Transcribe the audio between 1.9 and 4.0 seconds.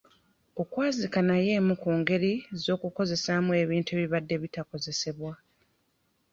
ngeri z'okukozesaamu ebintu